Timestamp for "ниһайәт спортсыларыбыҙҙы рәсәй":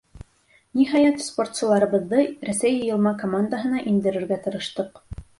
0.77-2.73